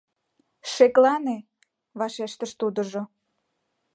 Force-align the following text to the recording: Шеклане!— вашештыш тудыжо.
Шеклане!— 0.73 1.37
вашештыш 1.99 2.51
тудыжо. 2.59 3.01